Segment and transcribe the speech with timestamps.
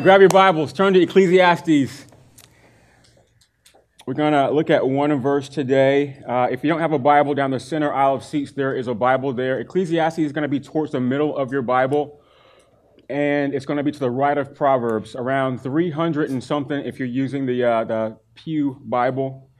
[0.00, 2.06] Right, grab your Bibles, turn to Ecclesiastes.
[4.06, 6.22] We're going to look at one verse today.
[6.26, 8.88] Uh, if you don't have a Bible down the center aisle of seats, there is
[8.88, 9.60] a Bible there.
[9.60, 12.22] Ecclesiastes is going to be towards the middle of your Bible,
[13.10, 16.98] and it's going to be to the right of Proverbs, around 300 and something if
[16.98, 19.50] you're using the, uh, the Pew Bible.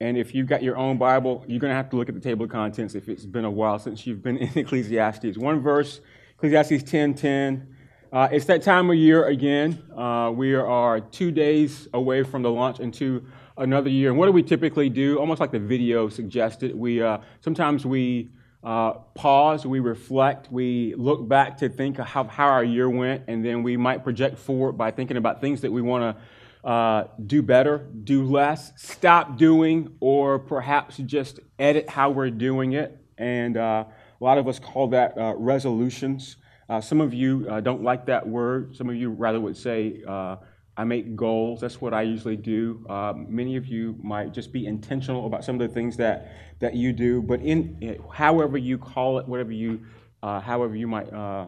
[0.00, 2.20] And if you've got your own Bible, you're going to have to look at the
[2.20, 5.38] table of contents if it's been a while since you've been in Ecclesiastes.
[5.38, 6.00] One verse,
[6.36, 7.73] Ecclesiastes 10 10.
[8.14, 9.82] Uh, it's that time of year again.
[9.92, 13.26] Uh, we are two days away from the launch into
[13.58, 14.10] another year.
[14.10, 15.18] And what do we typically do?
[15.18, 16.76] Almost like the video suggested.
[16.76, 18.30] We uh, sometimes we
[18.62, 23.44] uh, pause, we reflect, we look back to think how, how our year went, and
[23.44, 26.16] then we might project forward by thinking about things that we want
[26.62, 32.74] to uh, do better, do less, stop doing, or perhaps just edit how we're doing
[32.74, 32.96] it.
[33.18, 33.86] And uh,
[34.20, 36.36] a lot of us call that resolutions.
[36.68, 38.74] Uh, some of you uh, don't like that word.
[38.74, 40.36] Some of you rather would say, uh,
[40.76, 41.60] I make goals.
[41.60, 42.84] That's what I usually do.
[42.88, 46.74] Uh, many of you might just be intentional about some of the things that, that
[46.74, 47.22] you do.
[47.22, 49.80] But in however you call it, whatever you,
[50.22, 51.46] uh, however you might uh,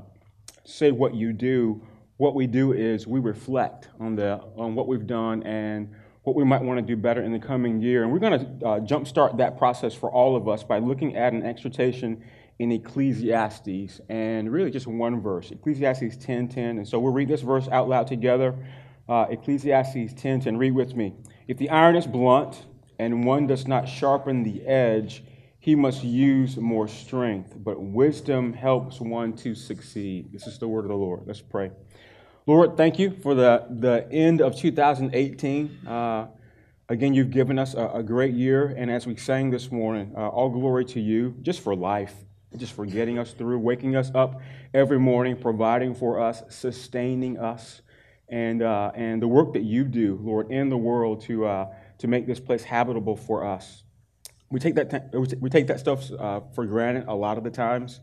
[0.64, 1.82] say what you do,
[2.18, 5.92] what we do is we reflect on, the, on what we've done and
[6.22, 8.04] what we might want to do better in the coming year.
[8.04, 8.46] And we're going to
[8.86, 12.22] jumpstart that process for all of us by looking at an exhortation
[12.58, 16.78] in Ecclesiastes, and really just one verse, Ecclesiastes 10:10.
[16.78, 18.54] And so we'll read this verse out loud together.
[19.08, 20.56] Uh, Ecclesiastes 10:10.
[20.56, 21.14] Read with me.
[21.48, 22.66] If the iron is blunt
[22.98, 25.22] and one does not sharpen the edge,
[25.60, 27.54] he must use more strength.
[27.56, 30.32] But wisdom helps one to succeed.
[30.32, 31.22] This is the word of the Lord.
[31.26, 31.70] Let's pray.
[32.46, 35.86] Lord, thank you for the, the end of 2018.
[35.86, 36.28] Uh,
[36.88, 38.68] again, you've given us a, a, great year.
[38.76, 42.14] And as we sang this morning, uh, all glory to you just for life
[42.56, 44.40] just for getting us through, waking us up
[44.72, 47.82] every morning, providing for us, sustaining us,
[48.28, 51.66] and, uh, and the work that you do, Lord, in the world to, uh,
[51.98, 53.84] to make this place habitable for us.
[54.50, 57.50] We take that, t- we take that stuff uh, for granted a lot of the
[57.50, 58.00] times.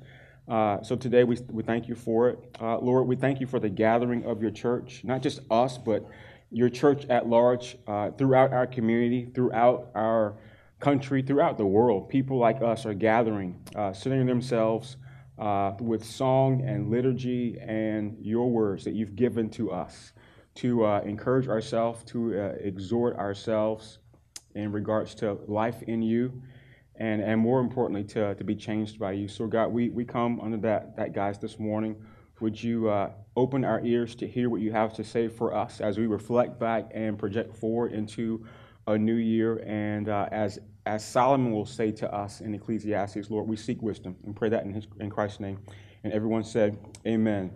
[0.48, 2.40] Uh, so today we, we thank you for it.
[2.60, 6.06] Uh, Lord, we thank you for the gathering of your church, not just us, but
[6.52, 10.38] your church at large, uh, throughout our community, throughout our
[10.84, 14.98] country, throughout the world, people like us are gathering, uh, centering themselves
[15.40, 20.12] uh, with song and liturgy and your words that you've given to us
[20.56, 24.00] to uh, encourage ourselves, to uh, exhort ourselves
[24.56, 26.42] in regards to life in you,
[26.98, 29.30] and, and more importantly, to, to be changed by you.
[29.30, 31.96] So, God, we, we come under that, that guise this morning.
[32.42, 35.80] Would you uh, open our ears to hear what you have to say for us
[35.80, 38.46] as we reflect back and project forward into
[38.86, 39.64] a new year?
[39.66, 44.16] And uh, as as Solomon will say to us in Ecclesiastes, Lord, we seek wisdom
[44.26, 45.60] and pray that in, his, in Christ's name.
[46.04, 46.78] And everyone said,
[47.08, 47.52] Amen.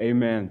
[0.00, 0.50] Amen.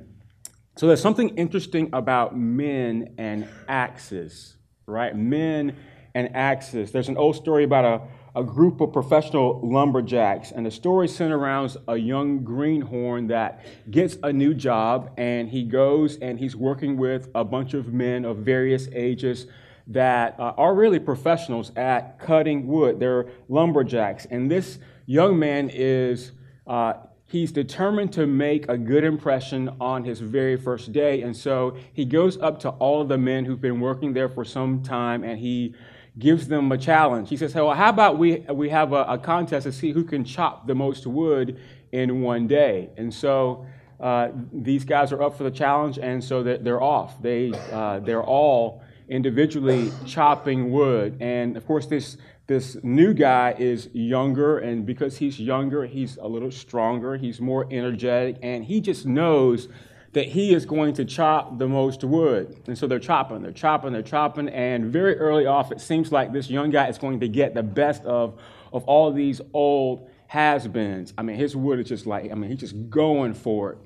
[0.78, 5.16] So there's something interesting about men and axes, right?
[5.16, 5.76] Men
[6.14, 6.92] and axes.
[6.92, 11.38] There's an old story about a, a group of professional lumberjacks, and the story centers
[11.38, 16.98] around a young greenhorn that gets a new job, and he goes and he's working
[16.98, 19.48] with a bunch of men of various ages
[19.88, 23.00] that uh, are really professionals at cutting wood.
[23.00, 24.26] They're lumberjacks.
[24.26, 26.32] And this young man is,
[26.66, 26.94] uh,
[27.28, 31.22] he's determined to make a good impression on his very first day.
[31.22, 34.44] And so he goes up to all of the men who've been working there for
[34.44, 35.76] some time and he
[36.18, 37.30] gives them a challenge.
[37.30, 40.04] He says, hey, well, how about we, we have a, a contest to see who
[40.04, 41.60] can chop the most wood
[41.92, 42.90] in one day?
[42.98, 43.66] And so
[44.00, 47.22] uh, these guys are up for the challenge, and so they're, they're off.
[47.22, 51.18] They, uh, they're all individually chopping wood.
[51.20, 52.18] And of course, this,
[52.48, 57.68] this new guy is younger, and because he's younger, he's a little stronger, he's more
[57.72, 59.68] energetic, and he just knows
[60.14, 62.56] that he is going to chop the most wood.
[62.68, 66.32] And so they're chopping, they're chopping, they're chopping, and very early off, it seems like
[66.32, 68.40] this young guy is going to get the best of,
[68.72, 71.14] of all these old has beens.
[71.18, 73.78] I mean, his wood is just like, I mean, he's just going for it.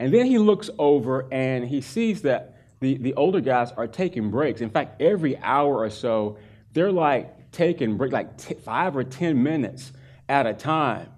[0.00, 4.30] And then he looks over and he sees that the, the older guys are taking
[4.30, 4.60] breaks.
[4.60, 6.38] In fact, every hour or so,
[6.72, 9.92] they're like taking break, like t- five or 10 minutes
[10.28, 11.08] at a time.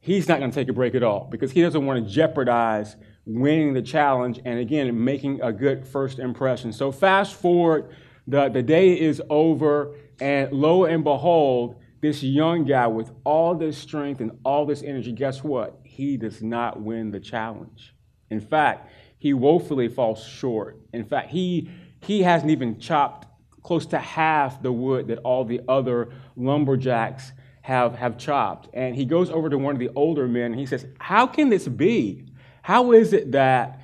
[0.00, 2.96] He's not going to take a break at all because he doesn't want to jeopardize
[3.24, 6.72] winning the challenge and again making a good first impression.
[6.72, 7.94] So fast forward,
[8.26, 13.78] the, the day is over, and lo and behold, this young guy with all this
[13.78, 15.78] strength and all this energy, guess what?
[15.84, 17.94] He does not win the challenge.
[18.28, 18.90] In fact,
[19.22, 20.80] he woefully falls short.
[20.92, 21.70] In fact, he,
[22.00, 23.28] he hasn't even chopped
[23.62, 27.30] close to half the wood that all the other lumberjacks
[27.60, 28.68] have, have chopped.
[28.74, 31.50] And he goes over to one of the older men and he says, How can
[31.50, 32.24] this be?
[32.62, 33.78] How is it that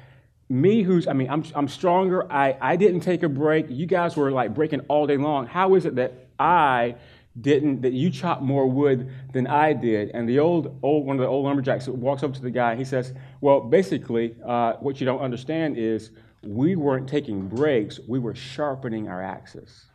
[0.50, 4.17] me who's i mean i'm, I'm stronger I, I didn't take a break you guys
[4.17, 6.94] were like breaking all day long how is it that i
[7.40, 11.23] didn't that you chopped more wood than i did and the old old one of
[11.23, 15.06] the old lumberjacks walks up to the guy he says well basically uh, what you
[15.06, 16.11] don't understand is
[16.43, 19.87] we weren't taking breaks we were sharpening our axes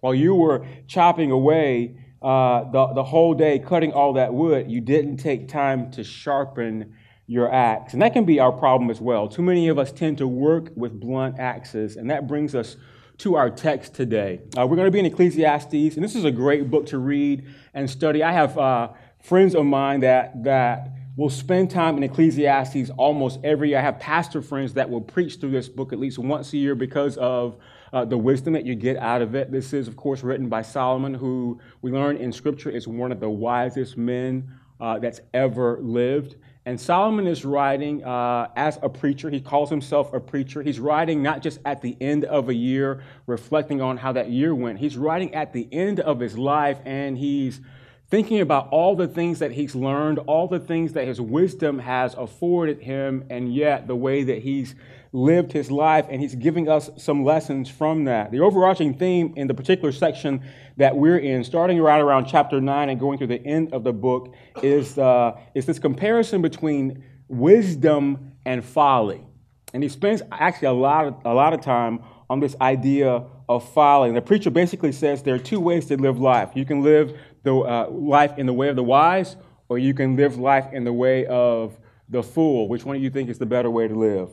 [0.00, 4.80] while you were chopping away uh, the, the whole day cutting all that wood you
[4.80, 6.94] didn't take time to sharpen
[7.30, 7.92] your axe.
[7.92, 9.28] And that can be our problem as well.
[9.28, 12.76] Too many of us tend to work with blunt axes, and that brings us
[13.20, 14.40] to our text today.
[14.56, 17.46] Uh, we're going to be in Ecclesiastes, and this is a great book to read
[17.74, 18.22] and study.
[18.22, 18.88] I have uh,
[19.22, 23.78] friends of mine that, that will spend time in Ecclesiastes almost every year.
[23.78, 26.74] I have pastor friends that will preach through this book at least once a year
[26.74, 27.58] because of
[27.92, 29.52] uh, the wisdom that you get out of it.
[29.52, 33.20] This is, of course, written by Solomon, who we learn in Scripture is one of
[33.20, 34.50] the wisest men
[34.80, 36.36] uh, that's ever lived.
[36.66, 39.30] And Solomon is writing uh, as a preacher.
[39.30, 40.62] He calls himself a preacher.
[40.62, 44.54] He's writing not just at the end of a year, reflecting on how that year
[44.54, 44.78] went.
[44.78, 47.62] He's writing at the end of his life, and he's
[48.10, 52.14] thinking about all the things that he's learned, all the things that his wisdom has
[52.14, 54.74] afforded him, and yet the way that he's
[55.12, 58.30] lived his life, and he's giving us some lessons from that.
[58.30, 60.42] The overarching theme in the particular section
[60.76, 63.92] that we're in, starting right around chapter 9 and going through the end of the
[63.92, 69.24] book, is, uh, is this comparison between wisdom and folly.
[69.72, 73.68] And he spends actually a lot of, a lot of time on this idea of
[73.68, 74.12] folly.
[74.12, 76.50] The preacher basically says there are two ways to live life.
[76.54, 79.36] You can live the uh, life in the way of the wise,
[79.68, 81.76] or you can live life in the way of
[82.08, 82.68] the fool.
[82.68, 84.30] Which one do you think is the better way to live?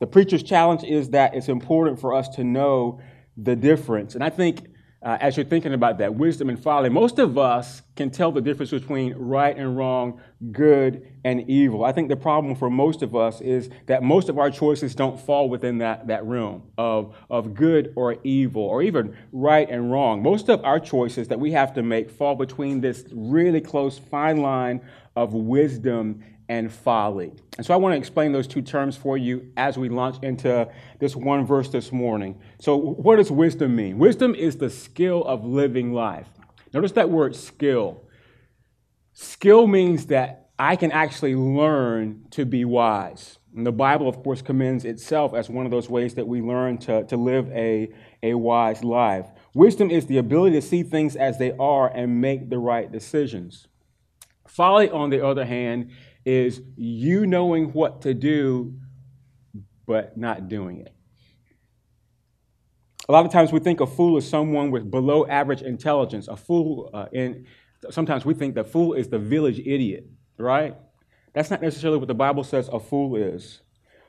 [0.00, 3.00] The preacher's challenge is that it's important for us to know
[3.36, 4.16] the difference.
[4.16, 4.66] And I think
[5.04, 8.40] uh, as you're thinking about that, wisdom and folly, most of us can tell the
[8.40, 10.18] difference between right and wrong,
[10.50, 11.84] good and evil.
[11.84, 15.20] I think the problem for most of us is that most of our choices don't
[15.20, 20.22] fall within that, that realm of, of good or evil, or even right and wrong.
[20.22, 24.38] Most of our choices that we have to make fall between this really close, fine
[24.38, 24.80] line
[25.16, 27.32] of wisdom and folly.
[27.56, 30.68] And so I want to explain those two terms for you as we launch into
[30.98, 32.38] this one verse this morning.
[32.60, 33.98] So, what does wisdom mean?
[33.98, 36.28] Wisdom is the skill of living life.
[36.72, 38.02] Notice that word skill.
[39.12, 43.38] Skill means that I can actually learn to be wise.
[43.56, 46.78] And the Bible, of course, commends itself as one of those ways that we learn
[46.78, 47.92] to, to live a,
[48.22, 49.26] a wise life.
[49.54, 53.68] Wisdom is the ability to see things as they are and make the right decisions.
[54.48, 55.90] Folly, on the other hand,
[56.24, 58.74] is you knowing what to do,
[59.86, 60.94] but not doing it.
[63.08, 66.26] A lot of times we think a fool is someone with below average intelligence.
[66.26, 67.46] A fool, uh, in,
[67.90, 70.06] sometimes we think the fool is the village idiot,
[70.38, 70.74] right?
[71.34, 73.60] That's not necessarily what the Bible says a fool is.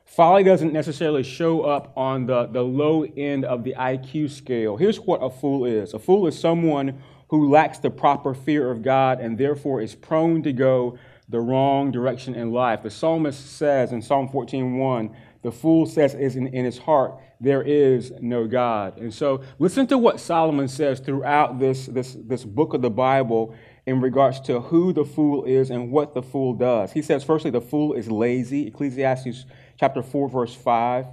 [0.06, 4.78] Folly doesn't necessarily show up on the, the low end of the IQ scale.
[4.78, 8.84] Here's what a fool is a fool is someone who lacks the proper fear of
[8.84, 10.98] God and therefore is prone to go
[11.30, 12.84] the wrong direction in life.
[12.84, 18.12] The psalmist says in Psalm 14:1, the fool says in, in his heart, there is
[18.20, 18.98] no God.
[18.98, 23.56] And so listen to what Solomon says throughout this, this, this book of the Bible
[23.86, 26.92] in regards to who the fool is and what the fool does.
[26.92, 28.66] He says, firstly, the fool is lazy.
[28.66, 29.46] Ecclesiastes
[29.80, 31.06] chapter 4, verse 5.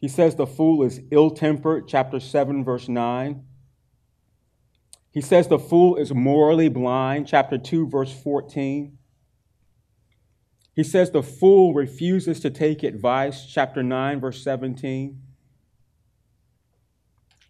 [0.00, 3.44] He says the fool is ill tempered, chapter 7, verse 9.
[5.12, 8.97] He says the fool is morally blind, chapter 2, verse 14.
[10.78, 15.20] He says the fool refuses to take advice, chapter 9, verse 17.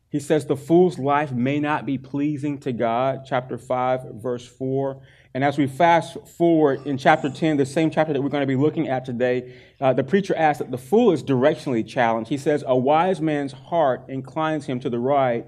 [0.09, 5.03] He says the fool's life may not be pleasing to God, chapter 5, verse 4.
[5.35, 8.47] And as we fast forward in chapter 10, the same chapter that we're going to
[8.47, 12.31] be looking at today, uh, the preacher asks that the fool is directionally challenged.
[12.31, 15.45] He says, A wise man's heart inclines him to the right,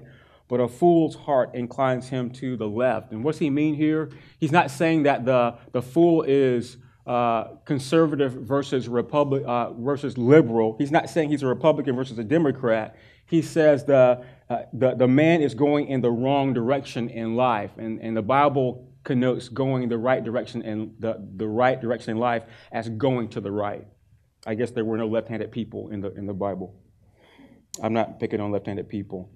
[0.47, 3.11] but a fool's heart inclines him to the left.
[3.11, 4.11] And what's he mean here?
[4.39, 6.77] He's not saying that the, the fool is
[7.11, 10.77] uh, conservative versus republic uh, versus liberal.
[10.77, 12.95] He's not saying he's a Republican versus a Democrat.
[13.25, 17.71] He says the, uh, the, the man is going in the wrong direction in life.
[17.77, 22.17] And, and the Bible connotes going the right direction and the, the right direction in
[22.17, 23.85] life as going to the right.
[24.47, 26.73] I guess there were no left handed people in the, in the Bible.
[27.83, 29.29] I'm not picking on left handed people.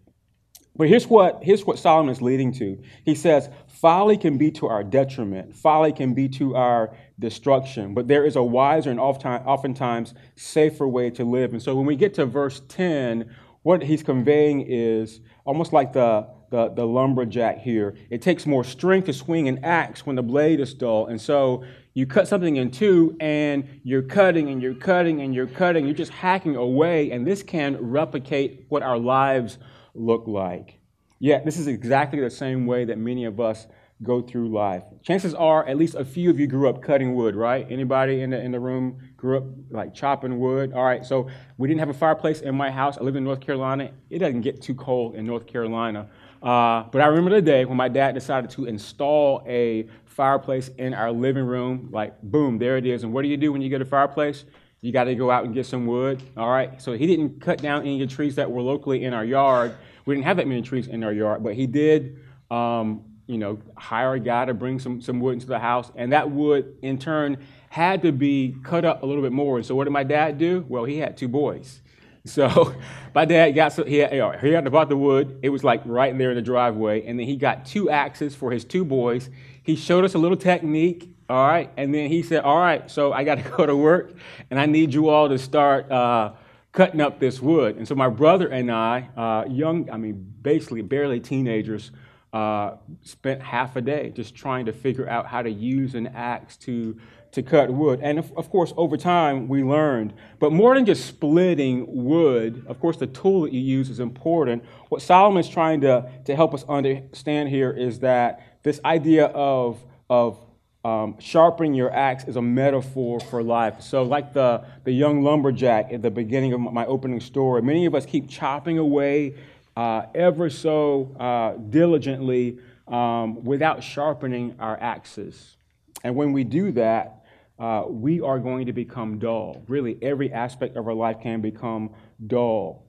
[0.77, 2.77] But here's what, here's what Solomon is leading to.
[3.05, 8.08] He says, folly can be to our detriment, folly can be to our destruction, but
[8.08, 11.53] there is a wiser and oftentimes safer way to live.
[11.53, 16.27] And so when we get to verse 10, what he's conveying is almost like the,
[16.51, 17.96] the, the lumberjack here.
[18.10, 21.08] It takes more strength to swing an axe when the blade is dull.
[21.08, 21.63] And so
[21.94, 25.86] you cut something in two and you're cutting and you're cutting and you're cutting.
[25.86, 27.12] You're just hacking away.
[27.12, 29.58] And this can replicate what our lives
[29.95, 30.79] look like.
[31.19, 33.67] Yeah, this is exactly the same way that many of us
[34.03, 34.83] go through life.
[35.01, 37.65] Chances are at least a few of you grew up cutting wood, right?
[37.69, 40.73] Anybody in the, in the room grew up like chopping wood?
[40.73, 42.97] All right, so we didn't have a fireplace in my house.
[42.97, 43.91] I lived in North Carolina.
[44.09, 46.09] It doesn't get too cold in North Carolina.
[46.43, 50.93] Uh, but I remember the day when my dad decided to install a fireplace in
[50.93, 51.89] our living room.
[51.91, 53.03] Like, boom, there it is.
[53.03, 54.43] And what do you do when you get a fireplace?
[54.85, 56.21] You got to go out and get some wood.
[56.37, 59.15] All right, so he didn't cut down any of the trees that were locally in
[59.15, 59.75] our yard.
[60.05, 62.19] We didn't have that many trees in our yard, but he did.
[62.51, 66.13] Um, you know, hire a guy to bring some, some wood into the house, and
[66.13, 69.57] that wood in turn had to be cut up a little bit more.
[69.57, 70.63] And so, what did my dad do?
[70.69, 71.81] Well, he had two boys.
[72.23, 72.75] So,
[73.15, 75.39] my dad got so he had, he had to bought the wood.
[75.41, 78.51] It was like right there in the driveway, and then he got two axes for
[78.51, 79.31] his two boys.
[79.63, 81.14] He showed us a little technique.
[81.27, 84.13] All right, and then he said, "All right, so I got to go to work,
[84.50, 86.34] and I need you all to start." Uh,
[86.75, 87.77] cutting up this wood.
[87.77, 91.91] And so my brother and I, uh, young, I mean, basically barely teenagers,
[92.34, 96.58] uh, spent half a day just trying to figure out how to use an axe
[96.58, 96.98] to,
[97.32, 98.01] to cut wood.
[98.03, 100.13] And of, of, course, over time, we learned.
[100.38, 104.65] But more than just splitting wood, of course, the tool that you use is important.
[104.89, 109.82] What Solomon is trying to, to help us understand here is that this idea of,
[110.10, 110.38] of
[110.85, 113.81] um, sharpening your axe is a metaphor for life.
[113.81, 117.95] So, like the, the young lumberjack at the beginning of my opening story, many of
[117.95, 119.33] us keep chopping away
[119.75, 125.57] uh, ever so uh, diligently um, without sharpening our axes.
[126.03, 127.25] And when we do that,
[127.57, 129.63] uh, we are going to become dull.
[129.67, 131.95] Really, every aspect of our life can become
[132.27, 132.85] dull.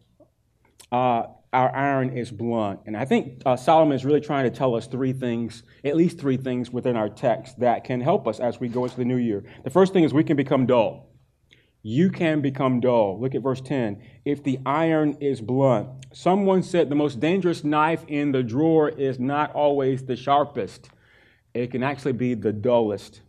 [1.57, 2.81] Our iron is blunt.
[2.85, 6.19] And I think uh, Solomon is really trying to tell us three things, at least
[6.21, 9.17] three things within our text that can help us as we go into the new
[9.17, 9.43] year.
[9.65, 11.07] The first thing is we can become dull
[11.89, 13.21] you can become dull.
[13.21, 14.03] Look at verse 10.
[14.25, 19.21] If the iron is blunt, someone said the most dangerous knife in the drawer is
[19.21, 20.91] not always the sharpest,
[21.55, 23.21] it can actually be the dullest.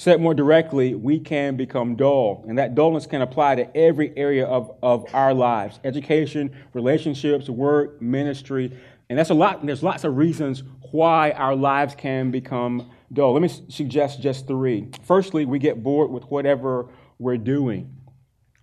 [0.00, 4.46] Said more directly, we can become dull, and that dullness can apply to every area
[4.46, 8.74] of, of our lives education, relationships, work, ministry.
[9.10, 13.34] And that's a lot, there's lots of reasons why our lives can become dull.
[13.34, 14.88] Let me suggest just three.
[15.02, 16.88] Firstly, we get bored with whatever
[17.18, 17.94] we're doing.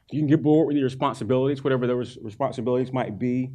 [0.10, 3.52] You can get bored with your responsibilities, whatever those responsibilities might be.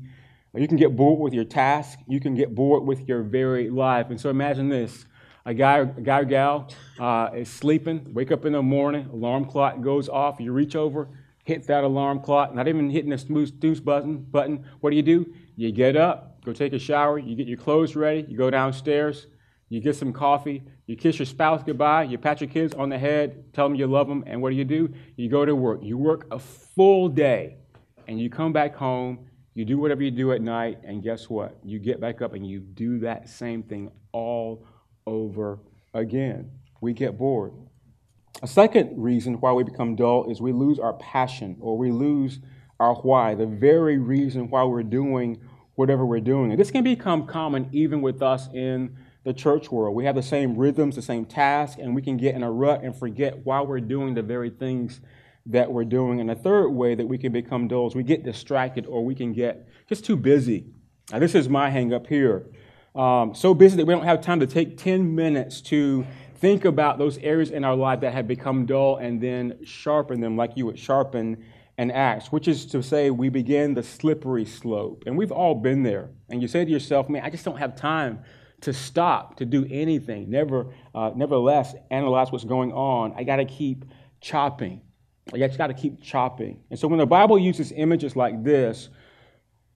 [0.55, 1.99] You can get bored with your task.
[2.07, 4.11] You can get bored with your very life.
[4.11, 5.05] And so imagine this
[5.45, 6.69] a guy, a guy or gal
[6.99, 11.09] uh, is sleeping, wake up in the morning, alarm clock goes off, you reach over,
[11.45, 14.65] hit that alarm clock, not even hitting the snooze button, button.
[14.81, 15.33] What do you do?
[15.57, 19.27] You get up, go take a shower, you get your clothes ready, you go downstairs,
[19.69, 22.99] you get some coffee, you kiss your spouse goodbye, you pat your kids on the
[22.99, 24.93] head, tell them you love them, and what do you do?
[25.17, 25.81] You go to work.
[25.83, 27.57] You work a full day,
[28.07, 31.59] and you come back home, you do whatever you do at night, and guess what?
[31.65, 34.67] You get back up and you do that same thing all
[35.07, 35.59] over
[35.95, 36.51] again.
[36.81, 37.53] We get bored.
[38.43, 42.41] A second reason why we become dull is we lose our passion or we lose
[42.81, 45.41] our why, the very reason why we're doing
[45.75, 46.51] whatever we're doing.
[46.51, 49.95] And this can become common even with us in the church world.
[49.95, 52.83] We have the same rhythms, the same tasks, and we can get in a rut
[52.83, 55.01] and forget why we're doing the very things
[55.47, 56.21] that we're doing.
[56.21, 59.15] And the third way that we can become dull is we get distracted or we
[59.15, 60.67] can get just too busy.
[61.11, 62.47] Now, this is my hang up here.
[62.95, 66.07] Um, so busy that we don't have time to take 10 minutes to
[66.37, 70.37] think about those areas in our life that have become dull and then sharpen them
[70.37, 71.43] like you would sharpen
[71.79, 75.05] an axe, which is to say, we begin the slippery slope.
[75.07, 76.11] And we've all been there.
[76.29, 78.21] And you say to yourself, man, I just don't have time
[78.61, 80.31] to stop, to do anything.
[80.31, 83.15] Never, uh, nevertheless, analyze what's going on.
[83.17, 83.87] I got to keep
[84.21, 84.83] chopping.
[85.33, 86.61] I just got to keep chopping.
[86.71, 88.89] And so when the Bible uses images like this,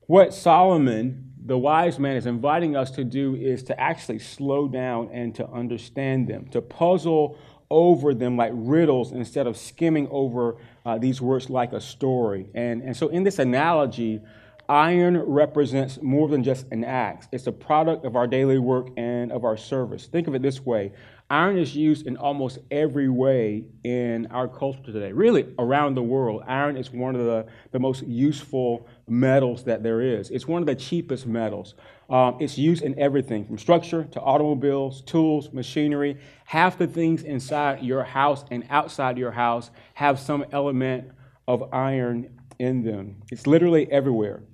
[0.06, 5.10] what Solomon, the wise man, is inviting us to do is to actually slow down
[5.12, 7.38] and to understand them, to puzzle
[7.70, 12.48] over them like riddles instead of skimming over uh, these words like a story.
[12.54, 14.20] And, and so in this analogy,
[14.68, 19.30] Iron represents more than just an axe, it's a product of our daily work and
[19.30, 20.06] of our service.
[20.06, 20.92] Think of it this way
[21.28, 26.42] iron is used in almost every way in our culture today, really around the world.
[26.46, 30.66] Iron is one of the, the most useful metals that there is, it's one of
[30.66, 31.74] the cheapest metals.
[32.08, 36.18] Um, it's used in everything from structure to automobiles, tools, machinery.
[36.44, 41.10] Half the things inside your house and outside your house have some element
[41.48, 43.22] of iron in them.
[43.32, 44.44] It's literally everywhere.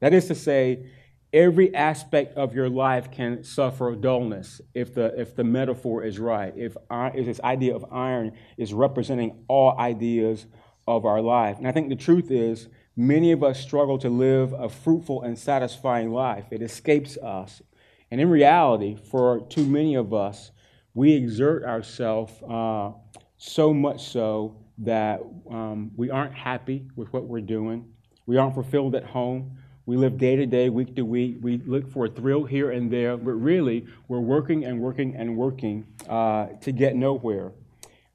[0.00, 0.90] That is to say,
[1.38, 6.52] every aspect of your life can suffer dullness if the, if the metaphor is right,
[6.56, 10.46] if, if this idea of iron is representing all ideas
[10.88, 11.56] of our life.
[11.56, 12.66] And I think the truth is,
[12.96, 16.46] many of us struggle to live a fruitful and satisfying life.
[16.50, 17.62] It escapes us.
[18.10, 20.50] And in reality, for too many of us,
[20.92, 22.90] we exert ourselves uh,
[23.36, 27.92] so much so that um, we aren't happy with what we're doing.
[28.26, 29.58] We aren't fulfilled at home.
[29.88, 31.38] We live day to day, week to week.
[31.40, 35.34] We look for a thrill here and there, but really, we're working and working and
[35.34, 37.52] working uh, to get nowhere.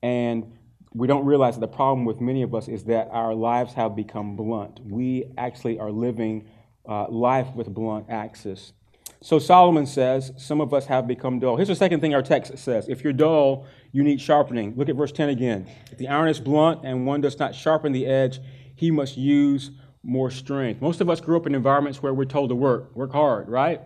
[0.04, 0.54] And
[0.94, 3.96] we don't realize that the problem with many of us is that our lives have
[3.96, 4.82] become blunt.
[4.86, 6.48] We actually are living
[6.88, 8.74] uh, life with blunt axis.
[9.22, 11.56] So Solomon says, Some of us have become dull.
[11.56, 14.76] Here's the second thing our text says If you're dull, you need sharpening.
[14.76, 15.68] Look at verse 10 again.
[15.92, 18.42] If the iron is blunt and one does not sharpen the edge,
[18.76, 19.72] he must use
[20.04, 20.82] more strength.
[20.82, 23.82] Most of us grew up in environments where we're told to work, work hard, right?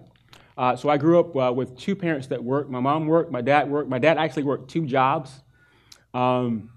[0.57, 2.71] Uh, so I grew up uh, with two parents that worked.
[2.71, 3.89] My mom worked, my dad worked.
[3.89, 5.31] My dad actually worked two jobs.
[6.15, 6.71] Um,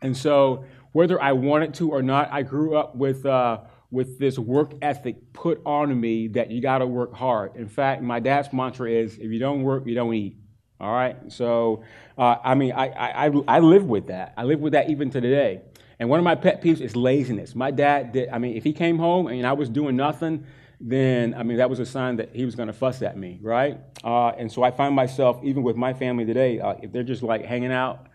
[0.00, 4.38] and so whether I wanted to or not, I grew up with, uh, with this
[4.38, 7.56] work ethic put on me that you got to work hard.
[7.56, 10.36] In fact, my dad's mantra is if you don't work, you don't eat.
[10.78, 11.16] All right?
[11.28, 11.82] So,
[12.16, 14.34] uh, I mean, I, I, I live with that.
[14.36, 15.62] I live with that even to today.
[16.00, 17.54] And one of my pet peeves is laziness.
[17.54, 20.46] My dad did, I mean, if he came home and I was doing nothing,
[20.80, 23.38] then, I mean, that was a sign that he was going to fuss at me,
[23.42, 23.78] right?
[24.02, 27.22] Uh, and so I find myself, even with my family today, uh, if they're just
[27.22, 28.06] like hanging out,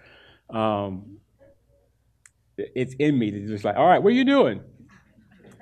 [0.50, 1.20] um,
[2.58, 4.62] it's in me to just like, all right, what are you doing?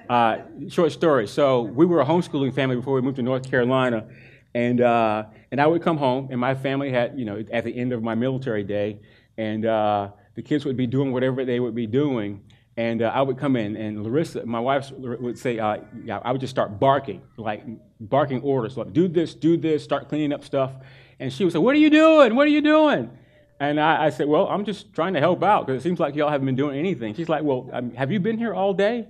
[0.09, 0.37] Uh,
[0.69, 1.27] short story.
[1.27, 4.07] So we were a homeschooling family before we moved to North Carolina.
[4.55, 7.75] And, uh, and I would come home, and my family had, you know, at the
[7.77, 8.99] end of my military day,
[9.37, 12.41] and uh, the kids would be doing whatever they would be doing.
[12.75, 16.31] And uh, I would come in, and Larissa, my wife, would say, uh, yeah, I
[16.31, 17.63] would just start barking, like
[17.99, 20.73] barking orders, like, do this, do this, start cleaning up stuff.
[21.19, 22.35] And she would say, What are you doing?
[22.35, 23.11] What are you doing?
[23.59, 26.15] And I, I said, Well, I'm just trying to help out because it seems like
[26.15, 27.13] y'all haven't been doing anything.
[27.13, 29.07] She's like, Well, um, have you been here all day?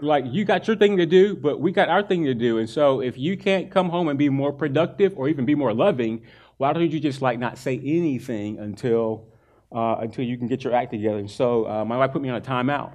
[0.00, 2.56] Like, you got your thing to do, but we got our thing to do.
[2.56, 5.74] And so if you can't come home and be more productive or even be more
[5.74, 6.22] loving,
[6.56, 9.26] why don't you just like not say anything until
[9.72, 11.18] uh, until you can get your act together.
[11.18, 12.92] And so uh, my wife put me on a timeout.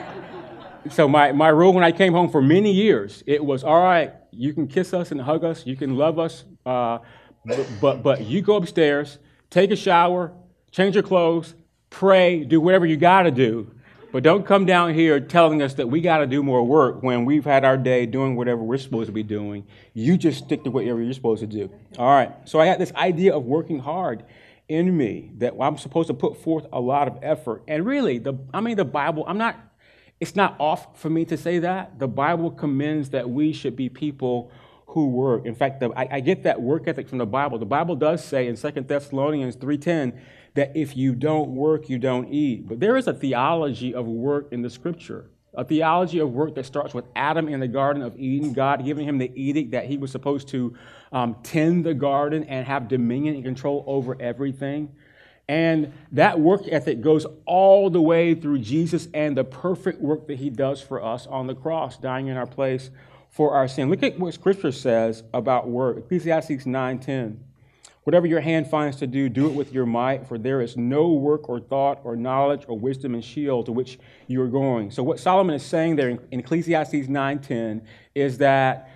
[0.90, 4.12] so my, my rule when I came home for many years, it was, all right,
[4.30, 6.98] you can kiss us and hug us, you can love us, uh,
[7.44, 9.18] but, but, but you go upstairs,
[9.50, 10.32] take a shower,
[10.70, 11.54] change your clothes,
[11.90, 13.70] pray, do whatever you got to do.
[14.10, 17.26] But don't come down here telling us that we got to do more work when
[17.26, 19.66] we've had our day doing whatever we're supposed to be doing.
[19.92, 21.70] You just stick to whatever you're supposed to do.
[21.98, 22.32] All right.
[22.46, 24.24] So I had this idea of working hard
[24.68, 27.62] in me that I'm supposed to put forth a lot of effort.
[27.66, 29.56] And really, the I mean the Bible, I'm not
[30.20, 31.98] it's not off for me to say that.
[31.98, 34.50] The Bible commends that we should be people
[34.88, 35.46] who work.
[35.46, 37.58] In fact, the, I, I, get that work ethic from the Bible.
[37.58, 40.18] The Bible does say in 2 Thessalonians 3.10
[40.54, 42.66] that if you don't work, you don't eat.
[42.66, 46.64] But there is a theology of work in the Scripture a theology of work that
[46.64, 49.96] starts with Adam in the Garden of Eden, God giving him the edict that he
[49.96, 50.76] was supposed to
[51.12, 54.94] um, tend the garden and have dominion and control over everything.
[55.48, 60.38] And that work ethic goes all the way through Jesus and the perfect work that
[60.38, 62.90] he does for us on the cross, dying in our place
[63.30, 63.88] for our sin.
[63.88, 65.98] Look at what Scripture says about work.
[65.98, 67.38] Ecclesiastes 9:10.
[68.04, 71.12] Whatever your hand finds to do, do it with your might, for there is no
[71.12, 74.90] work or thought or knowledge or wisdom and Sheol to which you are going.
[74.90, 77.82] So what Solomon is saying there in Ecclesiastes 9:10
[78.14, 78.90] is that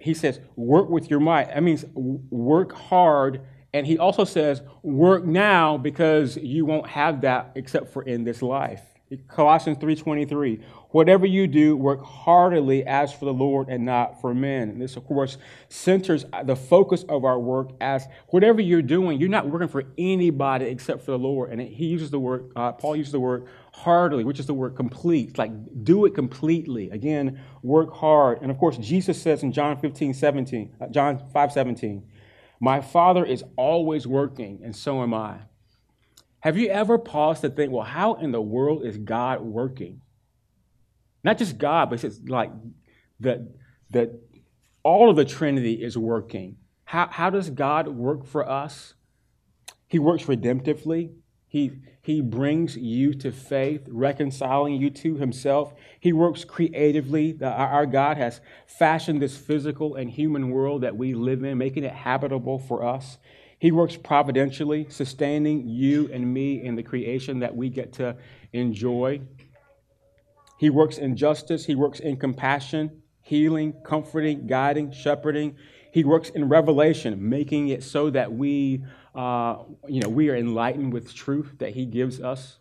[0.00, 1.48] he says, work with your might.
[1.48, 3.42] That means work hard.
[3.72, 8.42] And he also says, work now because you won't have that except for in this
[8.42, 8.82] life.
[9.28, 10.60] Colossians 3:23.
[10.90, 14.70] Whatever you do, work heartily as for the Lord and not for men.
[14.70, 19.28] And this, of course, centers the focus of our work as whatever you're doing, you're
[19.28, 21.50] not working for anybody except for the Lord.
[21.50, 24.76] And he uses the word, uh, Paul uses the word heartily, which is the word
[24.76, 25.36] complete.
[25.36, 25.50] like
[25.82, 26.90] do it completely.
[26.90, 28.40] Again, work hard.
[28.40, 32.06] And of course, Jesus says in John 15, 17, uh, John 5, 17,
[32.60, 35.40] my Father is always working, and so am I.
[36.40, 40.00] Have you ever paused to think, well, how in the world is God working?
[41.24, 42.52] Not just God, but it's like
[43.20, 43.40] that,
[43.90, 44.10] that
[44.84, 46.58] all of the Trinity is working.
[46.84, 48.94] How, how does God work for us?
[49.88, 51.12] He works redemptively.
[51.48, 51.72] He,
[52.04, 55.72] he brings you to faith, reconciling you to himself.
[55.98, 57.38] He works creatively.
[57.42, 61.94] Our, God has fashioned this physical and human world that we live in, making it
[61.94, 63.16] habitable for us.
[63.58, 68.18] He works providentially, sustaining you and me in the creation that we get to
[68.52, 69.22] enjoy.
[70.58, 73.00] He works in justice, He works in compassion.
[73.22, 75.56] healing, comforting, guiding, shepherding.
[75.92, 80.92] He works in revelation, making it so that we, uh, you know, we are enlightened
[80.92, 82.58] with truth that He gives us.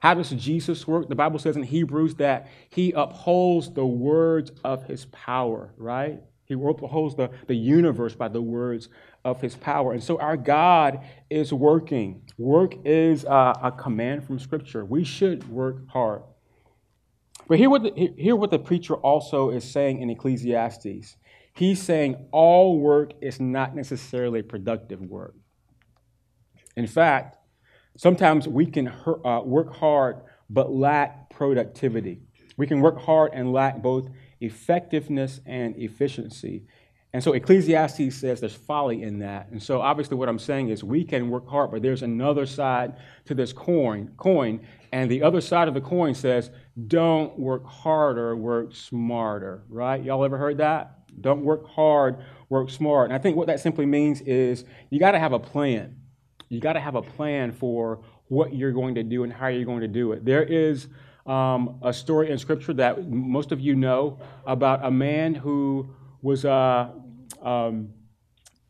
[0.00, 1.08] How does Jesus work?
[1.08, 6.20] The Bible says in Hebrews that He upholds the words of His power, right?
[6.44, 8.88] He upholds the, the universe by the words
[9.24, 9.92] of His power.
[9.92, 12.22] And so our God is working.
[12.38, 14.84] Work is uh, a command from Scripture.
[14.84, 16.22] We should work hard.
[17.48, 21.16] But hear what, the, hear what the preacher also is saying in Ecclesiastes.
[21.54, 25.34] He's saying all work is not necessarily productive work.
[26.76, 27.38] In fact,
[27.96, 32.20] sometimes we can uh, work hard but lack productivity.
[32.56, 34.08] We can work hard and lack both
[34.40, 36.64] effectiveness and efficiency.
[37.12, 39.48] And so Ecclesiastes says there's folly in that.
[39.50, 42.96] And so obviously what I'm saying is we can work hard, but there's another side
[43.24, 44.60] to this coin, coin.
[44.92, 46.50] And the other side of the coin says,
[46.88, 50.02] don't work harder, work smarter, right?
[50.02, 50.92] Y'all ever heard that?
[51.20, 53.10] Don't work hard, work smart.
[53.10, 55.96] And I think what that simply means is you got to have a plan.
[56.48, 59.64] You got to have a plan for what you're going to do and how you're
[59.64, 60.24] going to do it.
[60.24, 60.88] There is
[61.26, 65.90] um, a story in Scripture that most of you know about a man who
[66.22, 66.90] was uh,
[67.42, 67.90] um,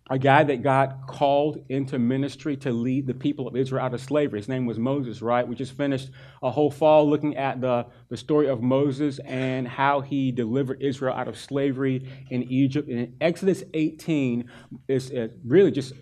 [0.08, 4.00] a guy that got called into ministry to lead the people of Israel out of
[4.00, 4.38] slavery.
[4.38, 5.46] His name was Moses, right?
[5.46, 6.10] We just finished
[6.42, 11.14] a whole fall looking at the, the story of Moses and how he delivered Israel
[11.14, 12.88] out of slavery in Egypt.
[12.88, 14.48] And in Exodus 18
[14.86, 15.12] is
[15.44, 15.92] really just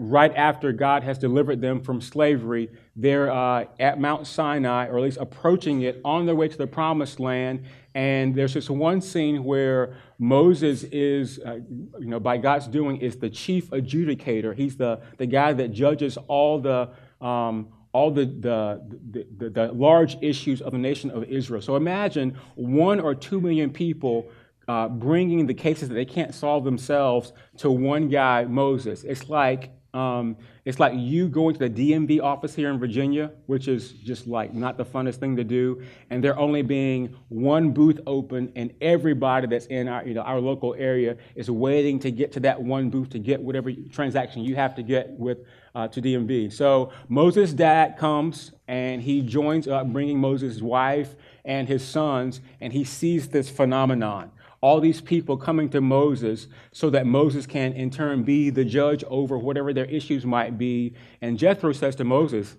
[0.00, 5.02] right after God has delivered them from slavery, they're uh, at Mount Sinai, or at
[5.04, 7.64] least approaching it, on their way to the promised land.
[7.94, 11.56] And there's this one scene where Moses is, uh,
[11.98, 14.56] you know, by God's doing, is the chief adjudicator.
[14.56, 16.88] He's the, the guy that judges all the
[17.20, 21.60] um, all the, the, the, the, large issues of the nation of Israel.
[21.60, 24.30] So imagine one or two million people
[24.68, 29.02] uh, bringing the cases that they can't solve themselves to one guy, Moses.
[29.02, 33.66] It's like um, it's like you going to the DMV office here in Virginia, which
[33.66, 37.98] is just like not the funnest thing to do, and there only being one booth
[38.06, 42.30] open, and everybody that's in our, you know, our local area is waiting to get
[42.32, 45.38] to that one booth to get whatever transaction you have to get with
[45.74, 46.52] uh, to DMV.
[46.52, 52.72] So Moses' dad comes and he joins up, bringing Moses' wife and his sons, and
[52.72, 54.30] he sees this phenomenon
[54.62, 59.02] all these people coming to Moses so that Moses can in turn be the judge
[59.08, 60.94] over whatever their issues might be.
[61.22, 62.56] And Jethro says to Moses,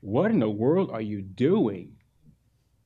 [0.00, 1.92] What in the world are you doing?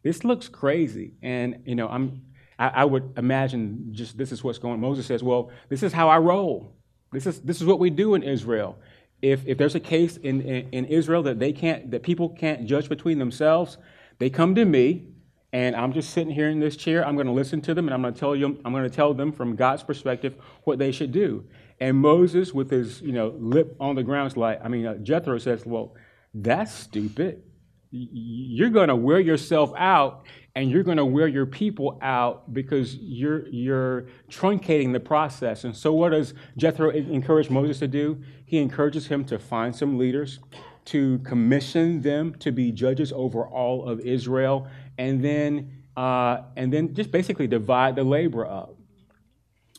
[0.03, 1.15] This looks crazy.
[1.23, 2.23] And, you know, I'm,
[2.59, 4.81] I, I would imagine just this is what's going on.
[4.81, 6.77] Moses says, Well, this is how I roll.
[7.11, 8.79] This is, this is what we do in Israel.
[9.23, 12.67] If, if there's a case in, in, in Israel that they can't, that people can't
[12.67, 13.79] judge between themselves,
[14.19, 15.12] they come to me
[15.53, 17.07] and I'm just sitting here in this chair.
[17.07, 18.59] I'm going to listen to them, and I'm going to tell you.
[18.65, 20.35] I'm going to tell them from God's perspective
[20.65, 21.45] what they should do.
[21.79, 24.95] And Moses, with his you know lip on the ground, is like, I mean, uh,
[24.97, 25.95] Jethro says, "Well,
[26.33, 27.43] that's stupid.
[27.91, 32.97] You're going to wear yourself out, and you're going to wear your people out because
[32.97, 38.23] you're you're truncating the process." And so, what does Jethro encourage Moses to do?
[38.47, 40.38] He encourages him to find some leaders
[40.85, 44.67] to commission them to be judges over all of Israel
[44.99, 48.77] and then uh, and then just basically divide the labor up.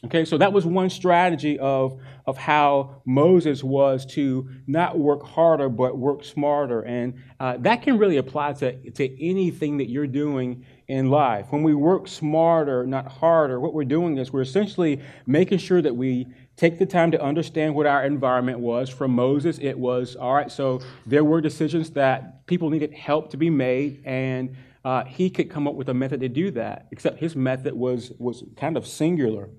[0.06, 5.70] Okay, so that was one strategy of, of how Moses was to not work harder
[5.70, 6.82] but work smarter.
[6.82, 11.48] And uh, that can really apply to, to anything that you're doing in life.
[11.52, 15.96] When we work smarter, not harder, what we're doing is we're essentially making sure that
[15.96, 18.90] we take the time to understand what our environment was.
[18.90, 23.38] From Moses, it was all right, so there were decisions that people needed help to
[23.38, 27.20] be made, and uh, he could come up with a method to do that, except
[27.20, 29.50] his method was, was kind of singular.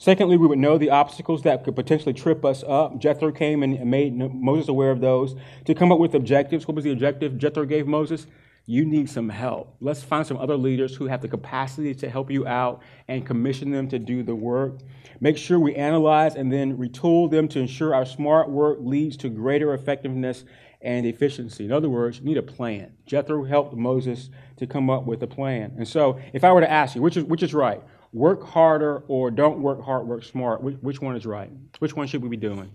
[0.00, 2.98] Secondly, we would know the obstacles that could potentially trip us up.
[2.98, 5.36] Jethro came and made Moses aware of those.
[5.66, 8.26] To come up with objectives, what was the objective Jethro gave Moses?
[8.64, 9.76] You need some help.
[9.80, 13.70] Let's find some other leaders who have the capacity to help you out and commission
[13.70, 14.78] them to do the work.
[15.20, 19.28] Make sure we analyze and then retool them to ensure our smart work leads to
[19.28, 20.44] greater effectiveness
[20.82, 21.64] and efficiency.
[21.64, 22.92] In other words, you need a plan.
[23.06, 25.74] Jethro helped Moses to come up with a plan.
[25.76, 27.82] And so, if I were to ask you, which is, which is right?
[28.12, 30.62] Work harder or don't work hard, work smart?
[30.62, 31.50] Which, which one is right?
[31.78, 32.70] Which one should we be doing?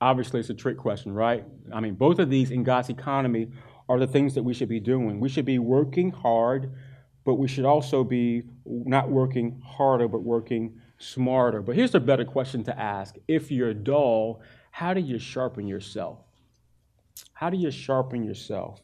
[0.00, 1.44] Obviously, it's a trick question, right?
[1.72, 3.48] I mean, both of these in God's economy
[3.88, 5.20] are the things that we should be doing.
[5.20, 6.72] We should be working hard,
[7.24, 11.62] but we should also be not working harder, but working smarter.
[11.62, 16.25] But here's a better question to ask If you're dull, how do you sharpen yourself?
[17.32, 18.80] How do you sharpen yourself?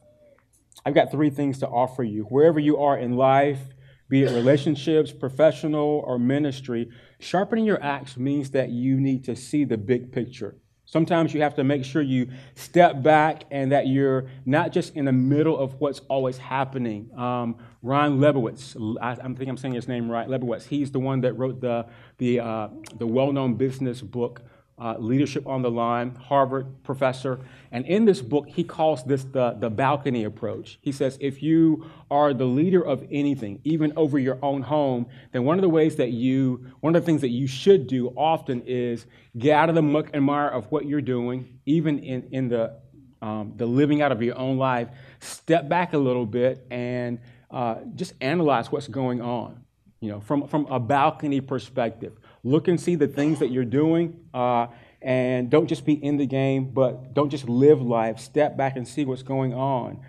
[0.85, 2.25] I've got three things to offer you.
[2.25, 3.61] Wherever you are in life,
[4.09, 9.65] be it relationships, professional, or ministry, sharpening your axe means that you need to see
[9.65, 10.57] the big picture.
[10.85, 15.07] Sometimes you have to make sure you step back and that you're not just in
[15.07, 17.09] the middle of what's always happening.
[17.17, 21.23] Um, Ron Lebowitz, I, I think I'm saying his name right, Lebowitz, he's the one
[21.23, 21.87] that wrote the,
[22.19, 22.69] the, uh,
[22.99, 24.43] the well known business book
[24.83, 27.39] uh, Leadership on the Line, Harvard professor.
[27.71, 30.79] And in this book, he calls this the, the balcony approach.
[30.83, 35.45] He says, if you are the leader of anything, even over your own home, then
[35.45, 38.63] one of the ways that you, one of the things that you should do often
[38.67, 39.07] is
[39.39, 42.77] get out of the muck and mire of what you're doing, even in, in the,
[43.23, 44.89] um, the living out of your own life,
[45.21, 47.21] step back a little bit and
[47.53, 49.63] uh, just analyze what's going on,
[50.01, 52.19] you know, from, from a balcony perspective.
[52.45, 54.19] Look and see the things that you're doing.
[54.35, 54.67] Uh,
[55.01, 58.19] and don't just be in the game, but don't just live life.
[58.19, 60.01] Step back and see what's going on.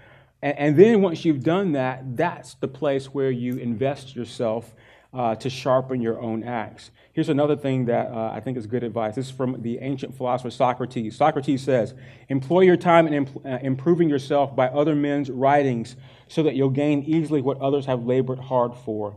[0.41, 4.73] And, and then once you've done that, that's the place where you invest yourself
[5.13, 6.91] uh, to sharpen your own axe.
[7.11, 9.15] Here's another thing that uh, I think is good advice.
[9.15, 11.15] This is from the ancient philosopher Socrates.
[11.15, 11.93] Socrates says,
[12.29, 15.95] Employ your time in imp- uh, improving yourself by other men's writings
[16.27, 19.15] so that you'll gain easily what others have labored hard for.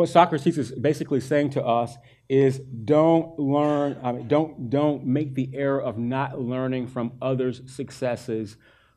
[0.00, 1.94] What Socrates is basically saying to us
[2.26, 7.60] is don't learn, I mean, don't, don't make the error of not learning from others'
[7.66, 8.56] successes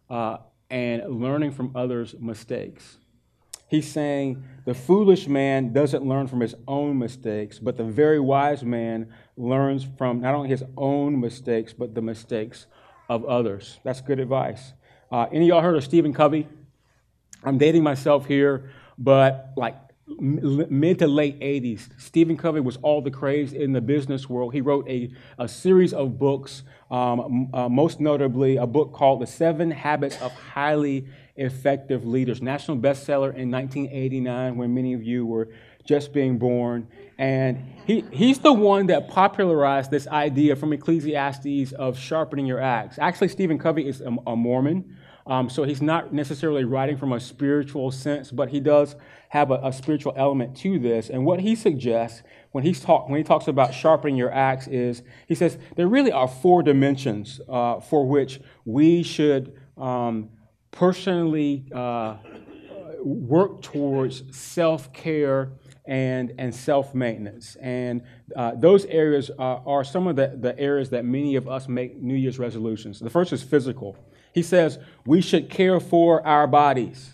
[0.10, 0.38] uh,
[0.70, 3.00] and learning from others' mistakes.
[3.68, 8.64] He's saying the foolish man doesn't learn from his own mistakes, but the very wise
[8.64, 12.66] man learns from not only his own mistakes, but the mistakes
[13.10, 13.78] of others.
[13.84, 14.72] That's good advice.
[15.12, 16.48] Uh, any of y'all heard of Stephen Covey?
[17.44, 19.76] I'm dating myself here, but like
[20.08, 24.54] mid to late 80s, Stephen Covey was all the craze in the business world.
[24.54, 29.28] He wrote a, a series of books, um, uh, most notably a book called The
[29.28, 35.50] Seven Habits of Highly Effective Leaders, national bestseller in 1989 when many of you were
[35.86, 36.88] just being born.
[37.18, 42.98] And he, he's the one that popularized this idea from Ecclesiastes of sharpening your axe.
[43.00, 44.98] Actually, Stephen Covey is a, a Mormon.
[45.26, 48.96] Um, so he's not necessarily writing from a spiritual sense, but he does
[49.30, 51.10] have a, a, spiritual element to this.
[51.10, 55.02] And what he suggests when, he's talk, when he talks about sharpening your axe is
[55.28, 60.30] he says there really are four dimensions uh, for which we should um,
[60.72, 62.18] personally uh,
[63.02, 65.54] work towards self care
[65.86, 67.56] and, and self maintenance.
[67.62, 68.04] And
[68.36, 72.02] uh, those areas are, are some of the, the areas that many of us make
[72.02, 73.00] New Year's resolutions.
[73.00, 73.98] The first is physical.
[74.34, 77.12] He says we should care for our bodies.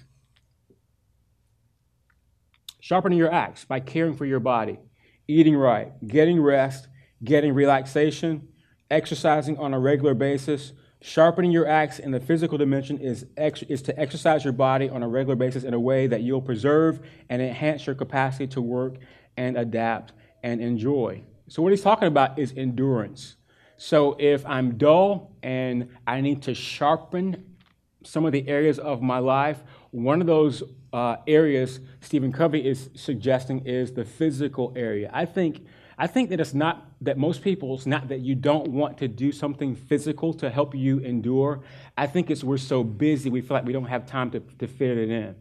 [2.80, 4.80] Sharpening your axe by caring for your body,
[5.28, 6.88] eating right, getting rest,
[7.24, 8.48] getting relaxation,
[8.90, 10.74] exercising on a regular basis.
[11.02, 15.04] Sharpening your axe in the physical dimension is, ex- is to exercise your body on
[15.04, 18.96] a regular basis in a way that you'll preserve and enhance your capacity to work
[19.38, 20.12] and adapt
[20.44, 21.24] and enjoy.
[21.48, 23.36] So, what he's talking about is endurance.
[23.82, 27.56] So if I'm dull and I need to sharpen
[28.04, 30.62] some of the areas of my life, one of those
[30.92, 35.10] uh, areas Stephen Covey is suggesting is the physical area.
[35.14, 35.66] I think
[35.98, 39.08] I think that it's not that most people, it's not that you don't want to
[39.08, 41.62] do something physical to help you endure.
[41.98, 44.68] I think it's we're so busy, we feel like we don't have time to, to
[44.68, 45.36] fit it in,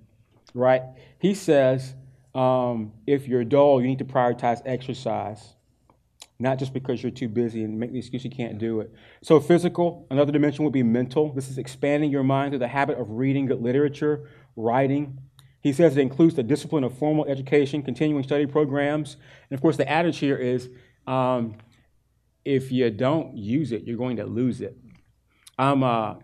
[0.55, 0.83] right?
[1.19, 1.93] He says
[2.37, 5.55] um, if you're dull, you need to prioritize exercise
[6.41, 8.93] not just because you're too busy and make the excuse you can't do it.
[9.23, 11.33] So, physical, another dimension would be mental.
[11.33, 15.19] This is expanding your mind through the habit of reading good literature, writing.
[15.61, 19.17] He says it includes the discipline of formal education, continuing study programs.
[19.51, 20.69] And of course, the adage here is
[21.07, 21.57] um,
[22.45, 24.77] if you don't use it, you're going to lose it.
[25.59, 26.15] I'm, uh,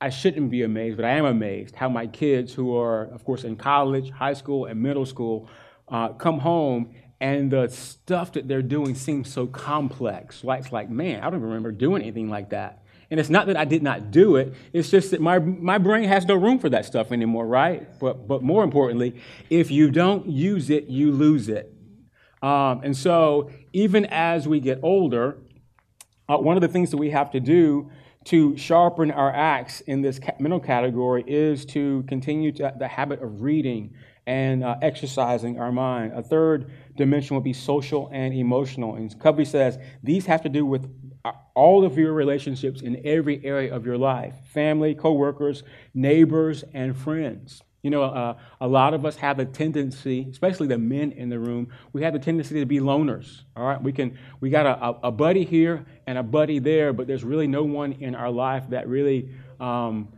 [0.00, 3.44] I shouldn't be amazed, but I am amazed how my kids, who are, of course,
[3.44, 5.48] in college, high school, and middle school,
[5.88, 10.44] uh, come home and the stuff that they're doing seems so complex.
[10.44, 12.82] Like, it's like, man, I don't remember doing anything like that.
[13.10, 16.08] And it's not that I did not do it, it's just that my, my brain
[16.08, 17.86] has no room for that stuff anymore, right?
[18.00, 21.72] But, but more importantly, if you don't use it, you lose it.
[22.42, 25.38] Um, and so, even as we get older,
[26.28, 27.90] uh, one of the things that we have to do
[28.24, 33.42] to sharpen our axe in this mental category is to continue to, the habit of
[33.42, 33.94] reading
[34.26, 36.12] and uh, exercising our mind.
[36.12, 38.96] A third dimension would be social and emotional.
[38.96, 40.90] And Covey says these have to do with
[41.54, 45.62] all of your relationships in every area of your life family, coworkers,
[45.94, 47.62] neighbors, and friends.
[47.82, 51.38] You know, uh, a lot of us have a tendency, especially the men in the
[51.38, 53.42] room, we have a tendency to be loners.
[53.56, 57.06] All right, we can we got a, a buddy here and a buddy there, but
[57.06, 59.30] there's really no one in our life that really
[59.60, 60.08] um,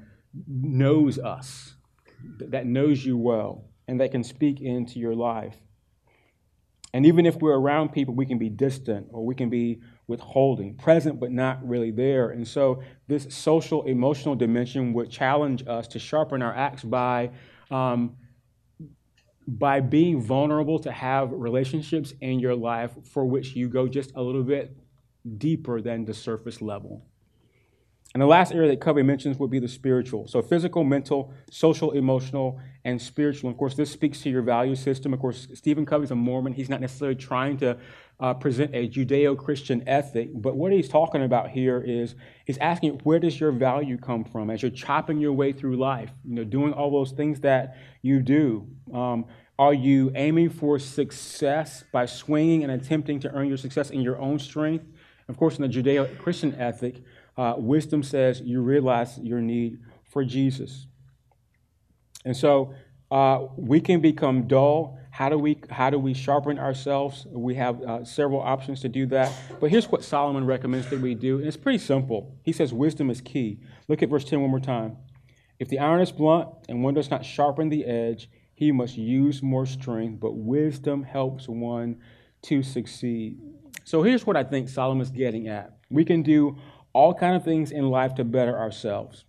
[0.46, 1.74] knows us,
[2.38, 3.64] that knows you well.
[3.88, 5.56] and that can speak into your life.
[6.94, 10.74] And even if we're around people, we can be distant or we can be withholding,
[10.74, 12.30] present but not really there.
[12.30, 17.30] And so, this social emotional dimension would challenge us to sharpen our axe by,
[17.70, 18.16] um,
[19.46, 24.22] by being vulnerable to have relationships in your life for which you go just a
[24.22, 24.74] little bit
[25.36, 27.04] deeper than the surface level.
[28.14, 30.26] And the last area that Covey mentions would be the spiritual.
[30.28, 33.48] So, physical, mental, social, emotional, and spiritual.
[33.48, 35.12] And Of course, this speaks to your value system.
[35.12, 36.54] Of course, Stephen Covey's a Mormon.
[36.54, 37.76] He's not necessarily trying to
[38.20, 42.14] uh, present a Judeo Christian ethic, but what he's talking about here is
[42.46, 46.10] he's asking, where does your value come from as you're chopping your way through life,
[46.24, 48.66] you know, doing all those things that you do?
[48.92, 49.26] Um,
[49.58, 54.18] are you aiming for success by swinging and attempting to earn your success in your
[54.18, 54.86] own strength?
[55.28, 57.02] Of course, in the Judeo Christian ethic,
[57.38, 59.78] uh, wisdom says you realize your need
[60.10, 60.86] for Jesus.
[62.24, 62.74] And so
[63.10, 64.98] uh, we can become dull.
[65.10, 67.26] How do we how do we sharpen ourselves?
[67.30, 69.32] We have uh, several options to do that.
[69.60, 72.36] But here's what Solomon recommends that we do, and it's pretty simple.
[72.42, 73.60] He says wisdom is key.
[73.88, 74.96] Look at verse 10 one more time.
[75.58, 79.42] If the iron is blunt and one does not sharpen the edge, he must use
[79.42, 82.00] more strength, but wisdom helps one
[82.42, 83.38] to succeed.
[83.84, 85.78] So here's what I think Solomon's getting at.
[85.90, 86.58] We can do
[86.92, 89.24] all kind of things in life to better ourselves.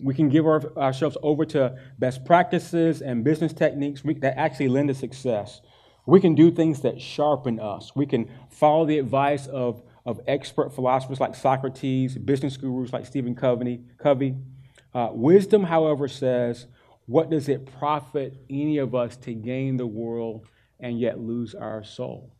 [0.00, 4.88] We can give our, ourselves over to best practices and business techniques that actually lend
[4.88, 5.60] to success.
[6.06, 7.92] We can do things that sharpen us.
[7.94, 13.34] We can follow the advice of, of expert philosophers like Socrates, business gurus like Stephen
[13.34, 13.82] Covey.
[13.98, 14.36] Covey.
[14.94, 16.66] Uh, wisdom, however, says,
[17.06, 20.46] What does it profit any of us to gain the world
[20.80, 22.34] and yet lose our soul?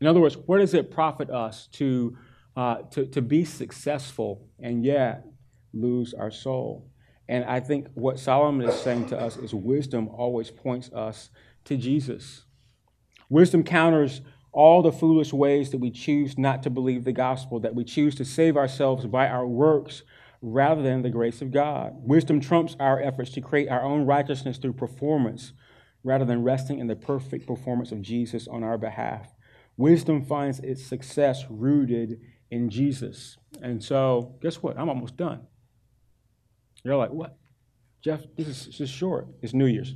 [0.00, 2.16] In other words, what does it profit us to
[2.58, 5.24] uh, to, to be successful and yet
[5.72, 6.90] lose our soul.
[7.28, 11.30] And I think what Solomon is saying to us is wisdom always points us
[11.66, 12.46] to Jesus.
[13.28, 17.76] Wisdom counters all the foolish ways that we choose not to believe the gospel, that
[17.76, 20.02] we choose to save ourselves by our works
[20.42, 21.92] rather than the grace of God.
[21.94, 25.52] Wisdom trumps our efforts to create our own righteousness through performance
[26.02, 29.32] rather than resting in the perfect performance of Jesus on our behalf.
[29.76, 32.18] Wisdom finds its success rooted
[32.50, 33.36] in Jesus.
[33.62, 34.78] And so, guess what?
[34.78, 35.46] I'm almost done.
[36.84, 37.36] You're like, what?
[38.00, 39.26] Jeff, this is just short.
[39.42, 39.94] It's New Year's.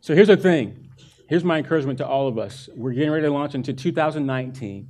[0.00, 0.90] so here's the thing.
[1.28, 2.68] Here's my encouragement to all of us.
[2.74, 4.88] We're getting ready to launch into 2019.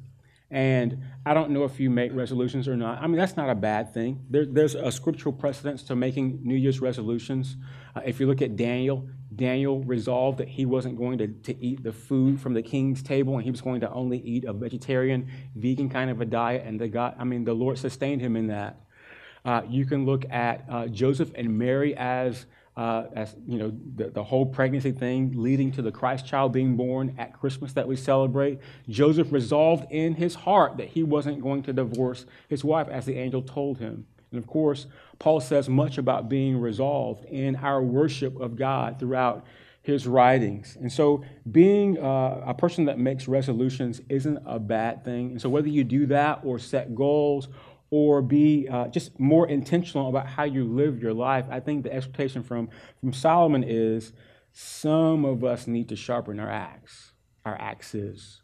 [0.51, 3.03] And I don't know if you make resolutions or not.
[3.03, 4.25] I mean, that's not a bad thing.
[4.31, 7.57] There, there's a scriptural precedence to making New Year's resolutions.
[7.95, 11.83] Uh, if you look at Daniel, Daniel resolved that he wasn't going to, to eat
[11.83, 15.29] the food from the king's table and he was going to only eat a vegetarian,
[15.57, 16.63] vegan kind of a diet.
[16.65, 18.81] And the God, I mean, the Lord sustained him in that.
[19.45, 24.11] Uh, you can look at uh, Joseph and Mary as uh, as you know, the,
[24.11, 27.95] the whole pregnancy thing leading to the Christ child being born at Christmas that we
[27.95, 28.59] celebrate.
[28.89, 33.17] Joseph resolved in his heart that he wasn't going to divorce his wife as the
[33.17, 34.07] angel told him.
[34.35, 34.87] And of course,
[35.19, 39.47] Paul says much about being resolved in our worship of God throughout
[39.83, 40.77] his writings.
[40.81, 45.33] And so, being uh, a person that makes resolutions isn't a bad thing.
[45.33, 47.49] And so, whether you do that or set goals
[47.91, 51.47] or be uh, just more intentional about how you live your life.
[51.49, 52.69] I think the expectation from,
[52.99, 54.13] from Solomon is
[54.53, 57.13] some of us need to sharpen our axe,
[57.45, 58.43] our axes.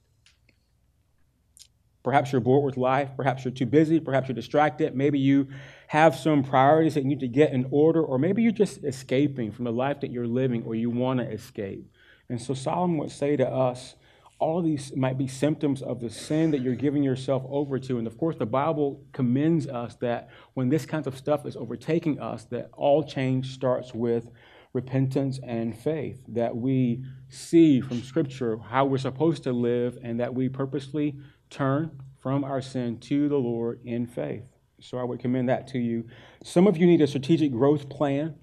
[2.02, 3.10] Perhaps you're bored with life.
[3.16, 3.98] Perhaps you're too busy.
[3.98, 4.94] Perhaps you're distracted.
[4.94, 5.48] Maybe you
[5.90, 9.50] have some priorities that you need to get in order, or maybe you're just escaping
[9.50, 11.84] from the life that you're living or you want to escape.
[12.28, 13.96] And so Solomon would say to us,
[14.38, 17.98] all of these might be symptoms of the sin that you're giving yourself over to.
[17.98, 22.20] And of course, the Bible commends us that when this kind of stuff is overtaking
[22.20, 24.30] us, that all change starts with
[24.72, 30.32] repentance and faith, that we see from Scripture how we're supposed to live, and that
[30.32, 31.16] we purposely
[31.50, 34.44] turn from our sin to the Lord in faith.
[34.80, 36.06] So I would commend that to you.
[36.42, 38.34] Some of you need a strategic growth plan,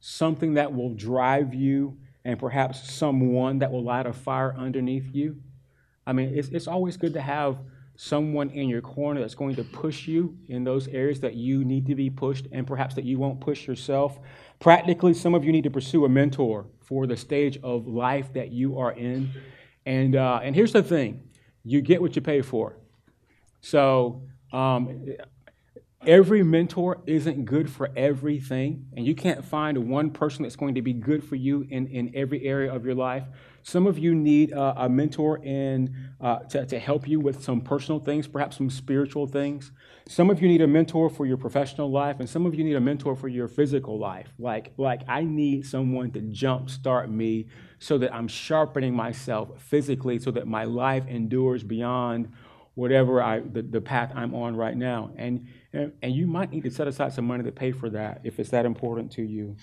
[0.00, 5.36] something that will drive you and perhaps someone that will light a fire underneath you.
[6.06, 7.58] I mean, it's, it's always good to have
[7.96, 11.86] someone in your corner that's going to push you in those areas that you need
[11.86, 14.18] to be pushed and perhaps that you won't push yourself.
[14.58, 18.50] Practically, some of you need to pursue a mentor for the stage of life that
[18.50, 19.30] you are in.
[19.86, 21.22] And, uh, and here's the thing
[21.62, 22.76] you get what you pay for.
[23.60, 24.22] So,
[24.52, 25.06] um,
[26.06, 30.82] Every mentor isn't good for everything, and you can't find one person that's going to
[30.82, 33.24] be good for you in, in every area of your life.
[33.62, 37.62] Some of you need uh, a mentor in, uh, to, to help you with some
[37.62, 39.72] personal things, perhaps some spiritual things.
[40.06, 42.76] Some of you need a mentor for your professional life, and some of you need
[42.76, 44.28] a mentor for your physical life.
[44.38, 47.46] Like, like I need someone to jumpstart me
[47.78, 52.30] so that I'm sharpening myself physically so that my life endures beyond
[52.74, 55.12] whatever I, the, the path I'm on right now.
[55.16, 58.38] And, and you might need to set aside some money to pay for that if
[58.38, 59.56] it's that important to you.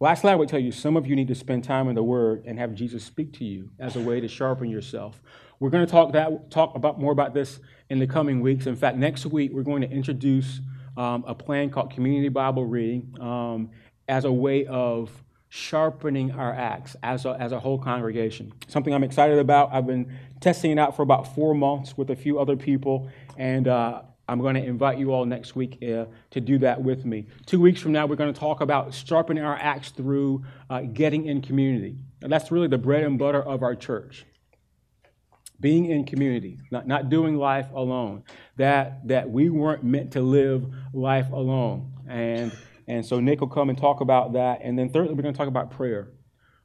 [0.00, 2.44] Lastly, I would tell you some of you need to spend time in the Word
[2.46, 5.20] and have Jesus speak to you as a way to sharpen yourself.
[5.58, 7.60] We're going to talk that talk about more about this
[7.90, 8.66] in the coming weeks.
[8.66, 10.60] In fact, next week we're going to introduce
[10.96, 13.70] um, a plan called Community Bible Reading um,
[14.08, 15.10] as a way of
[15.50, 18.54] sharpening our axe as a, as a whole congregation.
[18.68, 19.70] Something I'm excited about.
[19.72, 23.68] I've been testing it out for about four months with a few other people, and
[23.68, 27.26] uh, I'm going to invite you all next week uh, to do that with me.
[27.46, 31.26] Two weeks from now, we're going to talk about sharpening our axe through uh, getting
[31.26, 31.96] in community.
[32.22, 34.24] And that's really the bread and butter of our church.
[35.58, 38.22] Being in community, not, not doing life alone.
[38.56, 40.64] That, that we weren't meant to live
[40.94, 41.90] life alone.
[42.08, 42.56] And,
[42.86, 44.60] and so Nick will come and talk about that.
[44.62, 46.12] And then, thirdly, we're going to talk about prayer.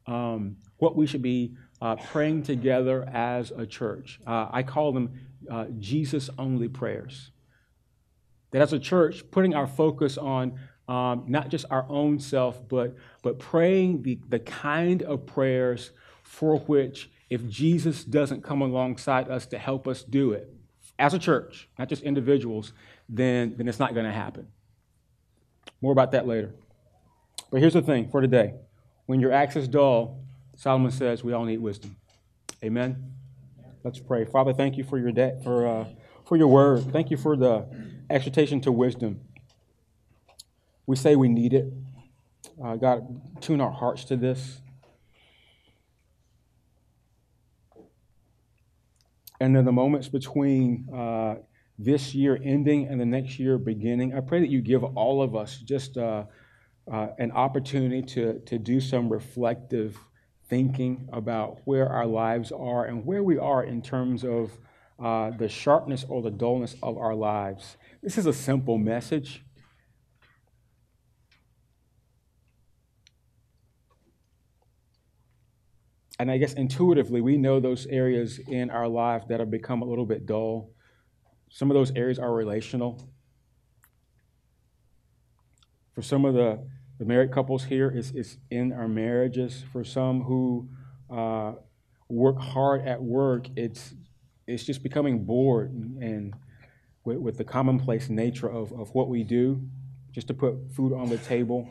[0.06, 4.20] Um, what we should be uh, praying together as a church.
[4.28, 7.32] Uh, I call them uh, Jesus only prayers.
[8.56, 12.96] That as a church, putting our focus on um, not just our own self, but,
[13.22, 15.92] but praying the, the kind of prayers
[16.24, 20.54] for which, if Jesus doesn't come alongside us to help us do it,
[20.98, 22.72] as a church, not just individuals,
[23.10, 24.48] then, then it's not going to happen.
[25.82, 26.56] More about that later.
[27.52, 28.54] But here's the thing for today
[29.06, 30.24] when your axe is dull,
[30.56, 31.98] Solomon says we all need wisdom.
[32.64, 33.12] Amen.
[33.84, 34.24] Let's pray.
[34.24, 35.86] Father, thank you for your debt, for, uh,
[36.26, 36.92] for your word.
[36.92, 37.68] Thank you for the
[38.10, 39.22] exhortation to wisdom.
[40.88, 41.72] We say we need it.
[42.64, 44.62] Uh, God, tune our hearts to this.
[49.40, 51.36] And in the moments between uh,
[51.78, 55.36] this year ending and the next year beginning, I pray that you give all of
[55.36, 56.24] us just uh,
[56.92, 59.98] uh, an opportunity to, to do some reflective
[60.48, 64.52] thinking about where our lives are and where we are in terms of
[64.98, 67.78] uh, the sharpness or the dullness of our lives.
[68.02, 69.44] This is a simple message.
[76.18, 79.86] And I guess intuitively, we know those areas in our life that have become a
[79.86, 80.72] little bit dull.
[81.50, 83.10] Some of those areas are relational.
[85.94, 86.66] For some of the,
[87.00, 89.66] the married couples here, it's, it's in our marriages.
[89.74, 90.70] For some who
[91.10, 91.54] uh,
[92.08, 93.94] work hard at work, it's,
[94.48, 96.34] it's just becoming bored and
[97.04, 99.62] with, with the commonplace nature of, of what we do,
[100.12, 101.70] just to put food on the table.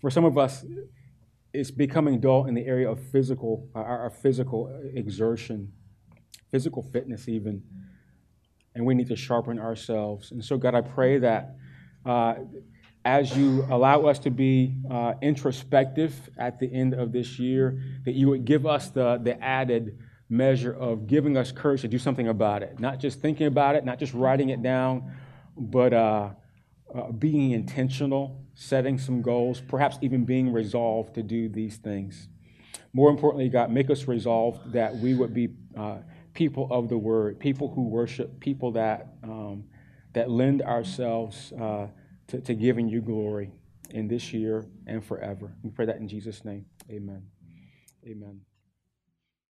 [0.00, 0.64] For some of us,
[1.52, 5.72] it's becoming dull in the area of physical, our, our physical exertion,
[6.50, 7.62] physical fitness, even.
[8.74, 10.32] And we need to sharpen ourselves.
[10.32, 11.56] And so, God, I pray that
[12.04, 12.34] uh,
[13.04, 18.14] as you allow us to be uh, introspective at the end of this year, that
[18.14, 19.98] you would give us the, the added
[20.28, 22.80] measure of giving us courage to do something about it.
[22.80, 25.12] Not just thinking about it, not just writing it down,
[25.56, 26.30] but uh,
[26.94, 32.28] uh, being intentional, setting some goals, perhaps even being resolved to do these things.
[32.92, 35.98] More importantly, God, make us resolved that we would be uh,
[36.32, 39.64] people of the word, people who worship, people that, um,
[40.12, 41.88] that lend ourselves uh,
[42.28, 43.50] to, to giving you glory
[43.90, 45.52] in this year and forever.
[45.62, 46.66] We pray that in Jesus' name.
[46.90, 47.22] Amen.
[48.06, 48.40] Amen.